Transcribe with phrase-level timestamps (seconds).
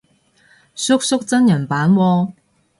[0.73, 2.31] 叔叔真人版喎